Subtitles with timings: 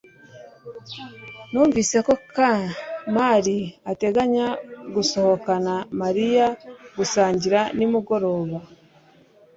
[1.51, 3.57] numvise ko kamali
[3.91, 4.47] ateganya
[4.95, 6.47] gusohokana mariya
[6.97, 8.59] gusangira nimugoroba